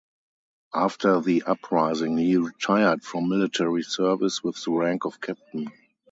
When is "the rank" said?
4.63-5.05